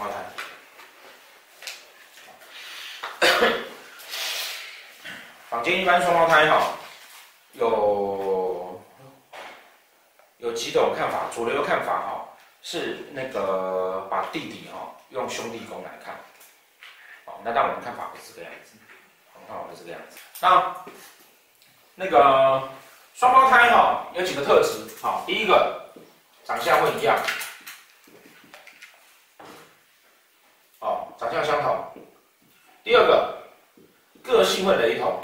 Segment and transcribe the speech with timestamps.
[0.00, 0.14] 胞胎。
[5.50, 6.72] 坊间一般双胞胎哈，
[7.52, 8.82] 有
[10.38, 12.00] 有几种看法，主流看法。
[12.00, 12.26] 哈
[12.62, 16.14] 是那个把弟弟哈用兄弟宫来看，
[17.24, 18.76] 好，那但我们看法不是这个样子，
[19.32, 20.18] 我们看法不是这个样子。
[20.40, 20.76] 那
[21.94, 22.68] 那个
[23.14, 25.90] 双胞胎哈有几个特质，好，第一个
[26.44, 27.18] 长相会一样，
[30.78, 32.02] 好，长相相同。
[32.82, 33.38] 第二个
[34.22, 35.22] 个性会雷同。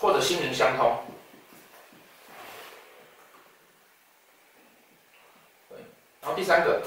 [0.00, 0.98] 或者心灵相通，
[6.22, 6.82] 然后第三个，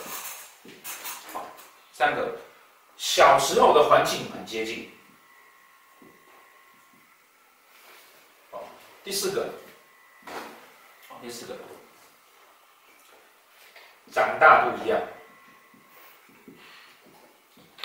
[1.91, 2.35] 三个，
[2.97, 4.91] 小时候的环境很接近，
[9.03, 9.47] 第四个，
[11.21, 11.55] 第四个，
[14.11, 14.99] 长大不一样，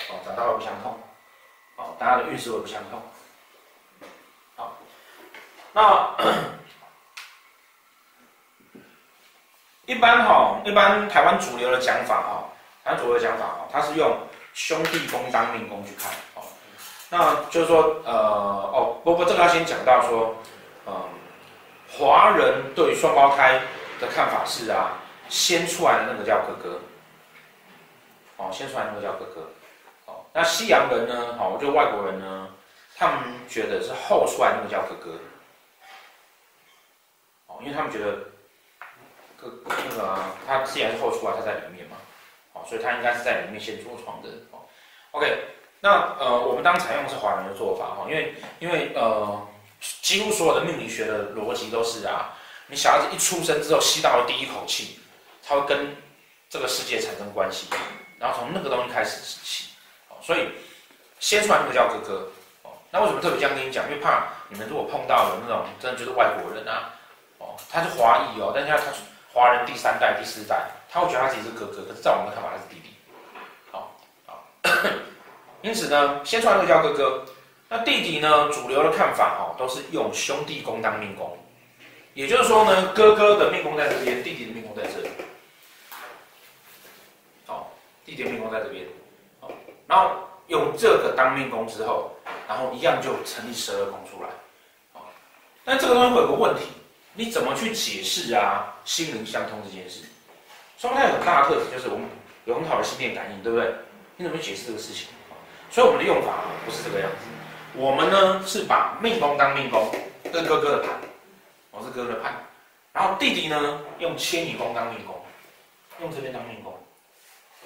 [0.09, 0.99] 哦，长大会不相同，
[1.77, 3.01] 哦，大家的运势会不相同。
[5.71, 6.15] 那
[9.85, 12.43] 一般哈，一般台湾主流的讲法哈，
[12.83, 14.17] 台湾主流的讲法哈，它是用
[14.53, 16.41] 兄弟宫当命宫去看哦。
[17.09, 20.35] 那就是说，呃，哦，不不，这个要先讲到说，
[20.87, 21.07] 嗯，
[21.91, 23.61] 华人对双胞胎
[23.99, 24.93] 的看法是啊，
[25.29, 26.81] 先出来的那个叫哥哥，
[28.37, 29.49] 哦，先出来那个叫哥哥，
[30.39, 32.47] 那西洋人呢，好，就外国人呢，
[32.95, 33.17] 他们
[33.49, 35.19] 觉得是后出来那个叫哥哥。
[37.47, 38.19] 哦因为他们觉得，
[39.35, 40.17] 哥那个、
[40.47, 41.97] 他既然是后出来，他在里面嘛，
[42.53, 44.29] 好，所以他应该是在里面先着床的。
[44.51, 44.63] 哦
[45.11, 45.43] ，OK，
[45.81, 49.45] 那呃，我们当采用的是华人的做法哈，因为因为呃，
[50.01, 52.33] 几乎所有的命理学的逻辑都是啊，
[52.67, 55.01] 你小孩子一出生之后吸到了第一口气，
[55.45, 55.93] 他会跟
[56.49, 57.67] 这个世界产生关系，
[58.17, 59.68] 然后从那个东西开始起，
[60.21, 60.49] 所以
[61.19, 62.31] 先出来那个叫哥哥，
[62.63, 63.85] 哦，那为什么特别这样跟你讲？
[63.89, 66.93] 因为怕你们如果碰到有那种真的就是外国人啊。
[67.39, 68.83] 哦，他是华裔哦，但是他是
[69.31, 72.93] 华人第三代、第四代，他会觉得他自己是哥哥，可是在我们的看法他是弟弟。
[73.71, 74.43] 好，好，
[75.63, 77.23] 因此呢，先出来那个叫哥哥，
[77.69, 81.37] 那弟弟呢，主流的看法哦，都是用兄弟宫当命宫，
[82.13, 85.09] 也就是说呢，哥哥的命宫在这边，弟弟的命宫在这里。
[87.45, 87.71] 好，
[88.05, 88.85] 弟弟的命宫在这边，
[89.89, 90.11] 然后
[90.47, 92.11] 用这个当命宫之后，
[92.47, 94.29] 然后一样就成立十二宫出来。
[94.93, 95.11] 好，
[95.65, 96.67] 但这个东西会有个问题。
[97.13, 98.71] 你怎么去解释啊？
[98.85, 100.03] 心灵相通这件事，
[100.77, 102.07] 双胞胎有很大的特质，就是我们
[102.45, 103.73] 有很好的心电感应，对不对？
[104.15, 105.07] 你怎么解释这个事情？
[105.71, 107.25] 所以我们的用法不是这个样子。
[107.73, 109.91] 我们呢是把命宫当命宫，
[110.31, 110.91] 跟哥哥的盘，
[111.71, 112.33] 我是哥哥的盘，
[112.93, 115.19] 然后弟弟呢用迁移宫当命宫，
[116.01, 116.77] 用这边当命宫，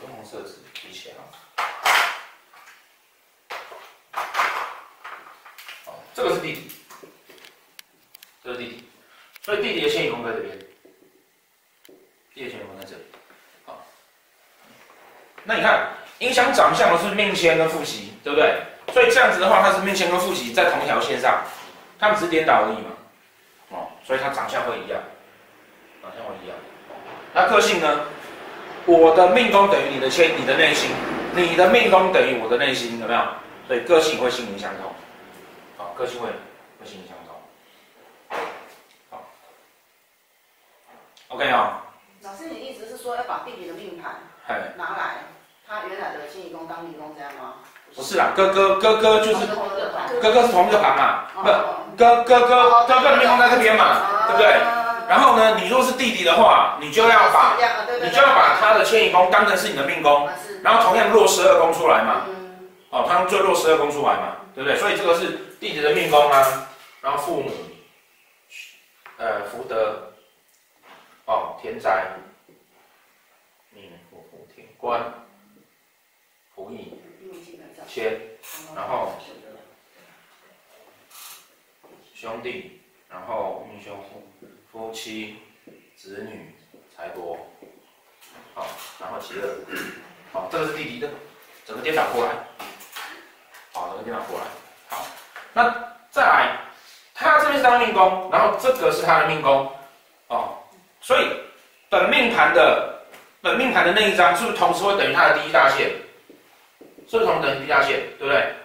[0.02, 1.22] 用红色字提起来啊。
[5.86, 6.72] 好，这个是弟弟，
[8.44, 8.84] 这是弟弟。
[9.42, 10.58] 所以弟弟的迁移宫在这边，
[12.34, 13.02] 弟弟迁移宫在这里，
[13.66, 13.86] 好。
[15.44, 18.56] 那你看，影响长相的是命迁跟父媳，对不对？
[18.94, 21.44] 所以这样子的话，它是命迁跟父媳在同一条线上，
[22.00, 22.92] 他们只是颠倒而已嘛，
[23.70, 25.02] 哦，所以它长相会一样，
[26.02, 26.56] 长相会一样。
[27.34, 28.06] 那个性呢？
[28.86, 30.92] 我的命宫等于你的迁，你的内心，
[31.34, 33.22] 你的命宫等于我的内心，有没有？
[33.66, 34.94] 所以个性会心灵相通，
[36.04, 37.34] 个性会会心灵相通。
[41.30, 41.82] OK 啊，
[42.22, 44.20] 老师，你意思是说要把弟弟的命盘
[44.76, 45.24] 拿来，
[45.66, 47.54] 他原来的迁移宫当命宫这样吗？
[47.96, 49.46] 不是啦，哥哥哥哥就是
[50.22, 51.42] 哥哥是同一个盘嘛，不
[51.96, 54.60] 哥哥哥哥哥的命宫在这边嘛，对不对？
[55.08, 57.56] 然后呢，你若是弟弟的话，你就要把
[58.02, 60.28] 你就要把他的迁移宫当成是你的命宫，
[60.64, 62.26] 然后同样落十二宫出来嘛，
[62.90, 64.78] 哦，他们就落十二宫出来嘛，对不对？
[64.78, 66.68] 所以这个是弟弟的命宫啊，
[67.02, 67.50] 然后父母，
[69.16, 70.12] 呃，福德。
[71.26, 72.18] 哦，田宅，
[73.70, 75.26] 命福福田官，
[76.54, 77.00] 仆役，
[77.88, 78.20] 迁，
[78.76, 79.14] 然后
[82.14, 84.28] 兄弟，然后命兄夫，
[84.70, 85.38] 夫妻，
[85.96, 86.54] 子女，
[86.94, 87.38] 财帛，
[88.54, 88.68] 好，
[89.00, 89.66] 然后其二，
[90.34, 91.10] 好，这个是弟弟的，
[91.66, 92.34] 整个颠倒过来，
[93.72, 94.46] 好，整个颠倒过来，
[94.90, 95.08] 好，
[95.54, 95.64] 那
[96.10, 96.58] 再来，
[97.14, 99.72] 他这边是当命宫，然后这个是他的命宫，
[100.28, 100.58] 哦。
[101.00, 101.28] 所以，
[101.90, 103.00] 本命盘的
[103.42, 105.90] 本命盘的那一张，是不是同时会等于他的第一大线？
[107.10, 108.00] 是不是同时等于第一大线？
[108.18, 108.56] 对不对？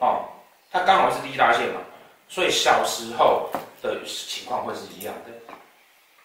[0.00, 0.24] 哦，
[0.70, 1.80] 它刚好是第一大线嘛，
[2.28, 3.48] 所以小时候
[3.80, 5.30] 的情况会是一样的。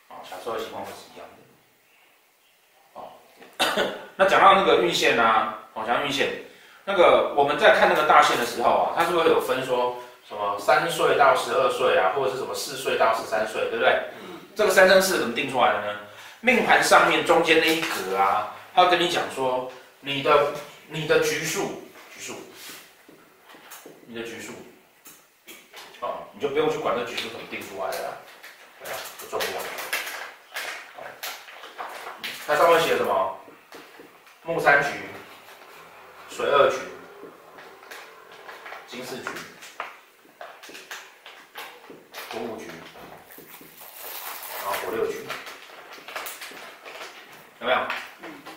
[0.09, 2.99] 哦，小时候的情况会是一样的。
[2.99, 3.93] 哦。
[4.17, 6.29] 那讲到那个运线啊，哦，讲运线，
[6.89, 13.91] 那个我们在看那个大限的时候啊，它是不是会有分说什么三岁到十二岁啊，或者是什么四岁到十三岁，对不对？
[14.21, 14.39] 嗯。
[14.55, 15.99] 这个三生四怎么定出来的呢？
[16.39, 19.69] 命盘上面中间那一格啊，他要跟你讲说
[19.99, 20.53] 你的
[20.87, 21.83] 你的局数
[22.15, 22.35] 局数，
[24.05, 24.53] 你的局数，
[25.99, 28.13] 哦，你就不用去管这局数怎么定出来的啦，
[28.81, 29.45] 对啊，不重要。
[32.47, 33.37] 它上面写什么？
[34.43, 34.89] 木三局、
[36.37, 36.77] 水二局、
[38.87, 39.23] 金四局、
[42.29, 42.67] 土五局，
[44.59, 45.25] 然后火六局，
[47.59, 47.79] 有没有？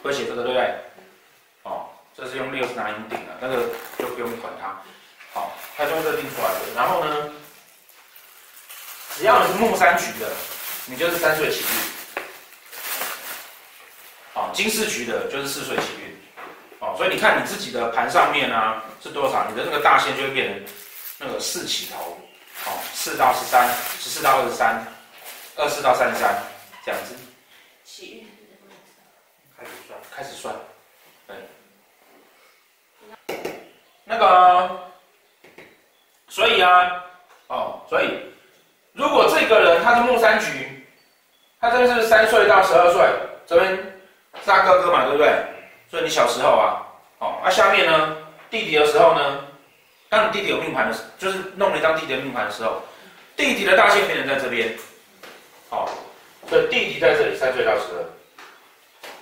[0.03, 0.75] 会写这个对不对？
[1.63, 4.79] 哦，这是用六十拿音定的，那个就不用管它。
[5.33, 6.75] 好，它就用这个定出来的。
[6.77, 7.33] 然后呢，
[9.17, 10.31] 只要你是木三局的，
[10.85, 11.67] 你就是三岁起运。
[14.53, 16.30] 金四局的就是四岁起运，哦，
[17.01, 20.75] 所以你看你自己的盘上面啊是多少，你的那个大线就会变成
[21.17, 22.15] 那个四起头，
[22.67, 23.67] 哦，四到十三，
[23.99, 24.85] 十四到二十三，
[25.57, 26.37] 二四到三十三，
[26.85, 27.15] 这样子。
[27.85, 28.27] 起运
[29.59, 30.55] 开始算，开始算，
[31.27, 31.37] 对。
[34.05, 34.79] 那个，
[36.29, 37.03] 所以啊，
[37.47, 38.31] 哦，所以
[38.93, 40.87] 如果这个人他是木三局，
[41.63, 43.09] 他这边是三岁到十二岁，
[43.47, 43.75] 这边。
[44.45, 45.33] 是他哥哥嘛，对不对？
[45.91, 46.87] 所以你小时候啊，
[47.21, 48.17] 哦，那、下面呢，
[48.51, 49.45] 弟弟的时候呢，
[50.09, 52.83] 当你弟弟有命盘的时，就是弄了一张弟弟的命盘的时候，
[53.37, 54.75] 弟弟的大限变成在这边，
[55.69, 55.89] 好、哦，
[56.49, 58.05] 所以弟弟在这里三岁到十二，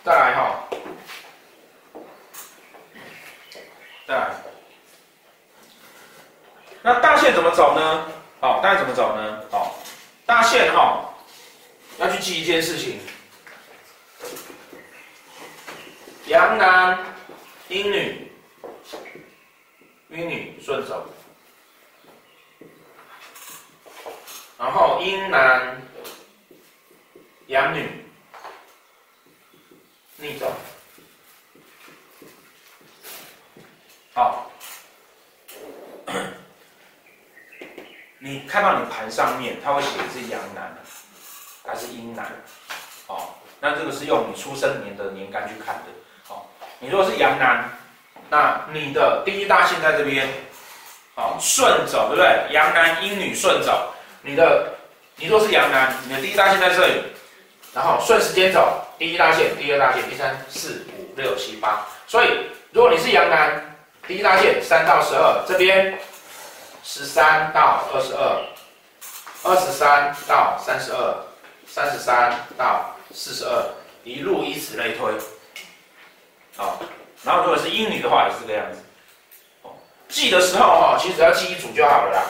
[0.05, 0.65] 再来哈、
[1.93, 2.00] 哦，
[4.06, 4.31] 再来，
[6.83, 8.06] 那大限怎么走呢？
[8.41, 9.43] 好、哦，大限怎么走呢？
[9.51, 9.67] 好、哦，
[10.25, 11.05] 大限哈、
[11.99, 13.01] 要去记一件事情。
[16.27, 16.97] 阳男
[17.69, 18.32] 阴女，
[20.09, 21.06] 阴女顺走，
[24.56, 25.76] 然后阴男
[27.49, 27.87] 阳女
[30.17, 30.50] 逆走。
[34.15, 34.50] 好，
[38.19, 40.75] 你看到你盘上面，它会写是阳男
[41.67, 42.32] 还是阴男？
[43.09, 45.85] 哦，那这个是用你出生年的年干去看的。
[46.81, 47.69] 你如果是阳男，
[48.31, 50.29] 那你的第一大线在这边，
[51.17, 52.55] 好顺走，对不对？
[52.55, 53.93] 阳男阴女顺走，
[54.23, 54.75] 你的
[55.17, 57.03] 你若是阳男，你的第一大线在这里，
[57.75, 61.85] 然后顺时间走，第一大线、第二大线、第三、四、五、六、七、八。
[62.06, 65.99] 所以如果你是阳男，第一大线三到十二，这边
[66.85, 68.41] 十三到二十二，
[69.43, 71.15] 二十三到三十二，
[71.67, 73.65] 三十三到四十二，
[74.05, 75.13] 一路以此类推。
[76.58, 76.77] 好，
[77.22, 78.81] 然后如果是阴女的话，也是这个样子。
[79.62, 79.70] 哦，
[80.08, 82.22] 记的时候哈，其实要记一组就好了啦。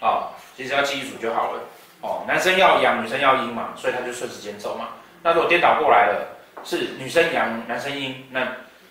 [0.00, 1.60] 哦，其实要记一组就好了。
[2.00, 4.88] 哦，男生要阳，女生要阴嘛，所以他就顺时间走嘛。
[5.22, 6.26] 那如果颠倒过来了，
[6.64, 8.40] 是女生阳，男生阴，那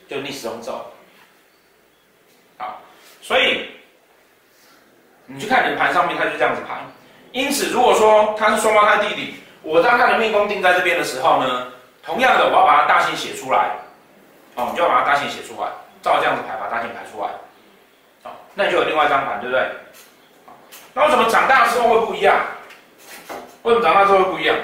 [0.07, 0.93] 就逆时钟走。
[2.59, 2.79] 好，
[3.19, 3.67] 所以
[5.25, 6.85] 你去看你的盘上面，他就这样子盘。
[7.31, 11.71] 因此，如果说他是双胞胎弟弟，我当他的命宫定在这边的时候呢，
[12.03, 13.71] 同样的，我要把他大限写出来。
[14.55, 15.67] 哦，你就要把它大线写出来，
[16.01, 17.29] 照这样子排，把大线排出来。
[18.21, 19.67] 好，那你就有另外一张盘，对不对？
[20.93, 22.35] 那为什么长大之后会不一样？
[23.63, 24.55] 为什么长大之后会不一样？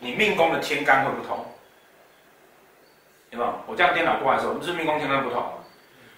[0.00, 1.44] 你命宫的天干会不同，
[3.30, 3.54] 对吧？
[3.66, 5.42] 我这样颠倒过来的时候，我们是命宫天干不同，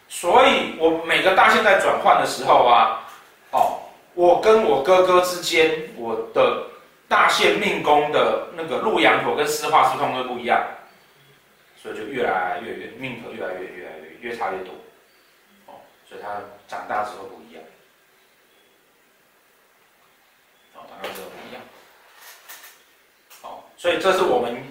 [0.09, 3.01] 所以我每个大线在转换的时候啊，
[3.53, 3.79] 哦，
[4.15, 6.65] 我跟我哥哥之间，我的
[7.09, 10.61] 大限命宫的那个鹿羊陀跟司化是通通都不一样？
[11.83, 14.75] 所以就越来越远，命格越来越越来越越差越多，
[15.67, 17.63] 哦，所以他长大之后不一样，
[20.75, 21.63] 哦，长大之后不一样，
[23.43, 24.63] 哦，所以这是我们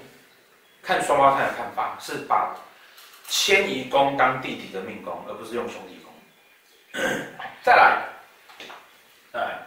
[0.83, 2.55] 看双胞胎的看法，是把
[3.27, 6.13] 迁移宫当弟弟的命宫，而不是用兄弟宫。
[7.63, 8.03] 再来，
[9.33, 9.59] 再来，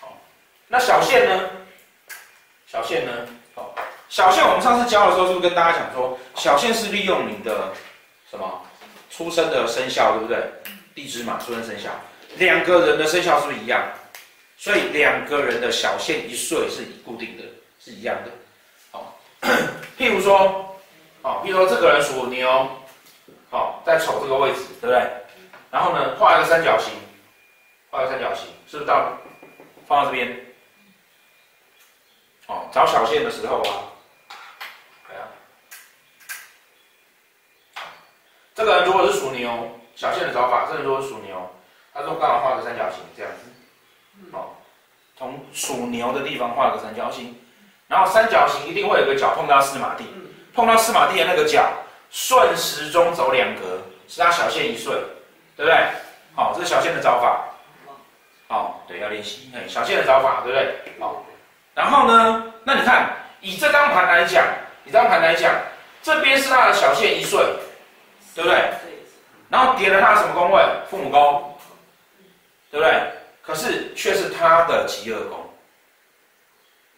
[0.00, 0.16] 好，
[0.68, 1.50] 那小限呢？
[2.66, 3.28] 小限呢？
[4.14, 7.72] 小线，我们上次教的时候，是不是跟大家讲说，小线是利用你的
[8.30, 8.62] 什么
[9.10, 10.38] 出生的生肖，对不对？
[10.94, 11.90] 地支嘛，出生生肖，
[12.36, 13.82] 两个人的生肖是不是一样？
[14.56, 17.42] 所以两个人的小线一岁是固定的，
[17.80, 18.30] 是一样的。
[18.92, 19.18] 好，
[19.98, 20.78] 譬如说，
[21.20, 22.70] 好，譬如说这个人属牛，
[23.50, 25.10] 好，在丑这个位置，对不对？
[25.72, 26.92] 然后呢，画一个三角形，
[27.90, 29.10] 画个三角形，是不是到
[29.88, 30.40] 放到这边？
[32.46, 33.90] 哦，找小线的时候啊。
[38.56, 41.36] 这个人如果是属牛，小线的找法，这个人如果是属牛，
[41.92, 43.44] 他说刚好画个三角形这样子，
[44.32, 44.56] 哦，
[45.18, 47.36] 从属牛的地方画个三角形，
[47.86, 50.06] 然后三角形一定会有个角碰到四马地，
[50.54, 51.70] 碰到四马地的那个角
[52.10, 54.96] 顺时钟走两格，是他小线一顺，
[55.56, 55.74] 对不对？
[56.34, 57.44] 好，这是小线的找法。
[58.48, 59.50] 好，对，要练习。
[59.54, 60.74] 哎，小线的找法，对不对？
[60.98, 61.24] 好，
[61.74, 62.52] 然后呢？
[62.64, 63.10] 那你看，
[63.40, 64.44] 以这张盘来讲，
[64.84, 65.52] 以这张盘来讲，
[66.02, 67.44] 这边是他的小线一顺，
[68.34, 68.70] 对不对？
[69.54, 70.60] 然后叠了他的什么宫位？
[70.90, 71.56] 父母宫，
[72.72, 72.92] 对不对？
[73.40, 75.38] 可是却是他的极恶宫。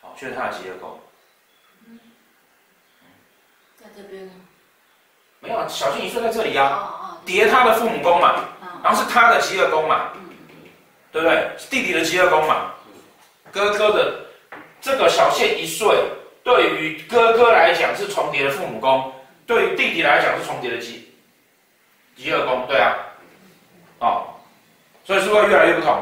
[0.01, 0.99] 好，却是他的极恶宫。
[1.87, 2.01] 嗯，
[3.77, 4.33] 在这边呢？
[5.41, 7.21] 没有，小线一岁在这里呀、啊。
[7.27, 8.43] 叠他的父母宫嘛，
[8.83, 10.13] 然后是他的极恶宫嘛，
[11.13, 11.51] 对不对？
[11.59, 12.73] 是弟弟的极恶宫嘛，
[13.53, 14.25] 哥哥的
[14.81, 15.95] 这个小谢一岁，
[16.43, 19.13] 对于哥哥来讲是重叠的父母宫，
[19.47, 21.06] 对于弟弟来讲是重叠的疾
[22.27, 22.93] 第二宫，对啊，
[24.01, 24.27] 哦，
[25.05, 25.95] 所以是不是越来越不同？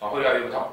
[0.00, 0.65] 啊，会越来越不同。